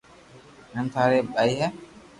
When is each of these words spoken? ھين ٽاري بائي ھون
ھين 0.71 0.85
ٽاري 0.93 1.19
بائي 1.33 1.53
ھون 1.59 1.71